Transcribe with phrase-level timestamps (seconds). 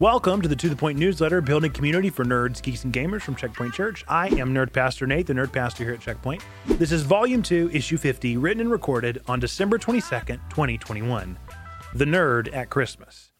[0.00, 3.36] Welcome to the To The Point newsletter, building community for nerds, geeks, and gamers from
[3.36, 4.04] Checkpoint Church.
[4.08, 6.42] I am Nerd Pastor Nate, the Nerd Pastor here at Checkpoint.
[6.66, 11.38] This is Volume 2, Issue 50, written and recorded on December 22nd, 2021.
[11.94, 13.30] The Nerd at Christmas.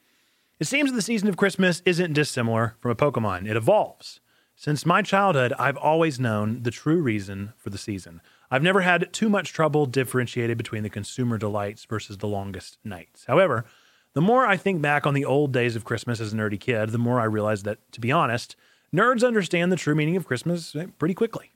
[0.61, 4.21] It seems the season of Christmas isn't dissimilar from a Pokemon, it evolves.
[4.55, 8.21] Since my childhood, I've always known the true reason for the season.
[8.48, 13.25] I've never had too much trouble differentiating between the consumer delights versus the longest nights.
[13.27, 13.64] However,
[14.15, 16.91] the more I think back on the old days of Christmas as a nerdy kid,
[16.91, 18.57] the more I realize that, to be honest,
[18.95, 21.50] nerds understand the true meaning of Christmas eh, pretty quickly.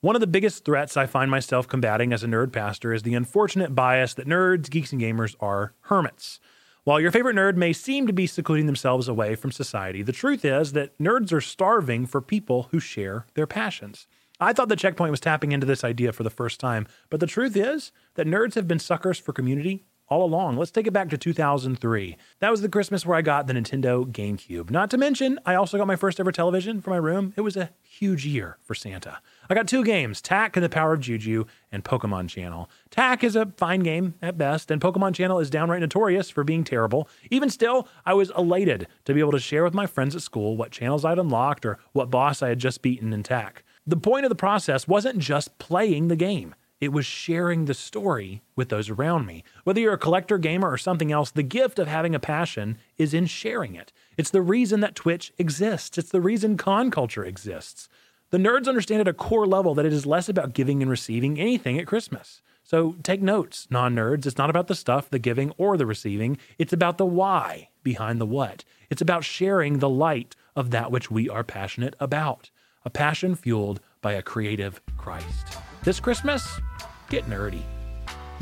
[0.00, 3.14] One of the biggest threats I find myself combating as a nerd pastor is the
[3.14, 6.38] unfortunate bias that nerds, geeks, and gamers are hermits.
[6.84, 10.44] While your favorite nerd may seem to be secluding themselves away from society, the truth
[10.44, 14.06] is that nerds are starving for people who share their passions.
[14.38, 17.26] I thought the checkpoint was tapping into this idea for the first time, but the
[17.26, 20.56] truth is that nerds have been suckers for community all along.
[20.56, 22.16] Let's take it back to 2003.
[22.38, 24.70] That was the Christmas where I got the Nintendo GameCube.
[24.70, 27.34] Not to mention, I also got my first ever television for my room.
[27.36, 29.18] It was a huge year for Santa.
[29.50, 32.70] I got two games, Tak and the Power of Juju, and Pokemon Channel.
[32.90, 36.62] Tak is a fine game at best, and Pokemon Channel is downright notorious for being
[36.62, 37.08] terrible.
[37.32, 40.56] Even still, I was elated to be able to share with my friends at school
[40.56, 43.64] what channels I'd unlocked or what boss I had just beaten in Tak.
[43.84, 46.54] The point of the process wasn't just playing the game.
[46.80, 49.44] It was sharing the story with those around me.
[49.62, 53.14] Whether you're a collector, gamer, or something else, the gift of having a passion is
[53.14, 53.92] in sharing it.
[54.16, 57.88] It's the reason that Twitch exists, it's the reason con culture exists.
[58.30, 61.38] The nerds understand at a core level that it is less about giving and receiving
[61.38, 62.42] anything at Christmas.
[62.64, 64.26] So take notes, non nerds.
[64.26, 66.38] It's not about the stuff, the giving, or the receiving.
[66.58, 68.64] It's about the why behind the what.
[68.90, 72.50] It's about sharing the light of that which we are passionate about.
[72.84, 75.63] A passion fueled by a creative Christ.
[75.84, 76.62] This Christmas,
[77.10, 77.60] get nerdy.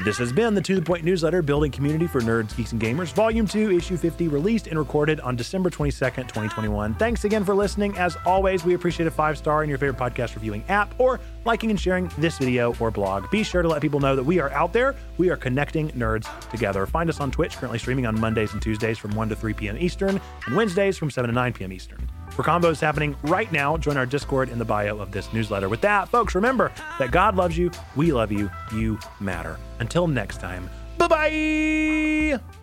[0.04, 3.12] This has been the To The Point newsletter, Building Community for Nerds, Geeks, and Gamers,
[3.12, 6.94] Volume 2, Issue 50, released and recorded on December 22nd, 2021.
[6.94, 7.98] Thanks again for listening.
[7.98, 11.70] As always, we appreciate a five star in your favorite podcast reviewing app or liking
[11.70, 13.28] and sharing this video or blog.
[13.32, 14.94] Be sure to let people know that we are out there.
[15.18, 16.86] We are connecting nerds together.
[16.86, 19.76] Find us on Twitch, currently streaming on Mondays and Tuesdays from 1 to 3 p.m.
[19.78, 21.72] Eastern, and Wednesdays from 7 to 9 p.m.
[21.72, 22.08] Eastern.
[22.34, 25.68] For combos happening right now, join our Discord in the bio of this newsletter.
[25.68, 29.58] With that, folks, remember that God loves you, we love you, you matter.
[29.80, 32.61] Until next time, bye bye.